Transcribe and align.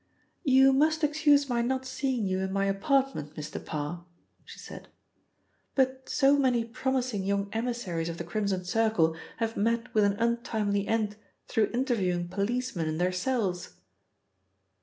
"You 0.43 0.73
must 0.73 1.03
excuse 1.03 1.47
my 1.47 1.61
not 1.61 1.85
seeing 1.85 2.25
you 2.25 2.39
in 2.39 2.51
my 2.51 2.65
apartment, 2.65 3.35
Mr. 3.35 3.63
Parr," 3.63 4.03
she 4.43 4.57
said, 4.57 4.87
"But 5.75 6.09
so 6.09 6.39
many 6.39 6.65
promising 6.65 7.23
young 7.23 7.51
emissaries 7.53 8.09
of 8.09 8.17
the 8.17 8.23
Crimson 8.23 8.65
Circle 8.65 9.15
have 9.37 9.55
met 9.55 9.93
with 9.93 10.03
an 10.03 10.13
untimely 10.13 10.87
end 10.87 11.17
through 11.47 11.69
interviewing 11.71 12.29
policemen 12.29 12.87
in 12.87 12.97
their 12.97 13.11
cells." 13.11 13.75